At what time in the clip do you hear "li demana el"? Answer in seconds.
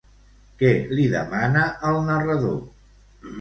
0.99-2.01